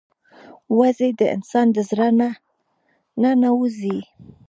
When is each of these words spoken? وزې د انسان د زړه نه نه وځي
وزې 0.77 1.09
د 1.19 1.21
انسان 1.35 1.67
د 1.75 1.77
زړه 1.89 2.07
نه 3.21 3.31
نه 3.41 3.49
وځي 3.59 3.99